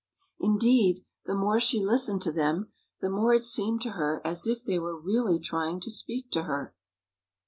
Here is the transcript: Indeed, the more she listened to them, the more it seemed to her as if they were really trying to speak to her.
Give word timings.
Indeed, 0.39 1.05
the 1.25 1.35
more 1.35 1.59
she 1.59 1.79
listened 1.85 2.23
to 2.23 2.31
them, 2.31 2.71
the 3.01 3.09
more 3.11 3.35
it 3.35 3.43
seemed 3.43 3.83
to 3.83 3.91
her 3.91 4.19
as 4.25 4.47
if 4.47 4.63
they 4.63 4.79
were 4.79 4.99
really 4.99 5.37
trying 5.37 5.79
to 5.81 5.91
speak 5.91 6.31
to 6.31 6.45
her. 6.45 6.73